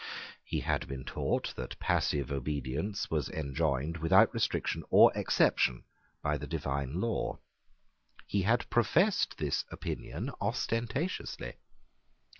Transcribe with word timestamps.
He 0.43 0.61
had 0.61 0.87
been 0.87 1.03
taught 1.03 1.53
that 1.57 1.77
passive 1.79 2.31
obedience 2.31 3.11
was 3.11 3.29
enjoined 3.29 3.97
without 3.97 4.33
restriction 4.33 4.83
or 4.89 5.11
exception 5.13 5.83
by 6.23 6.39
the 6.39 6.47
divine 6.47 6.99
law. 6.99 7.37
He 8.25 8.41
had 8.41 8.67
professed 8.71 9.37
this 9.37 9.63
opinion 9.69 10.31
ostentatiously. 10.41 11.53